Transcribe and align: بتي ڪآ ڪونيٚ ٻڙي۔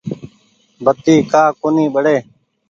بتي 0.83 1.15
ڪآ 1.31 1.43
ڪونيٚ 1.61 1.93
ٻڙي۔ 1.93 2.15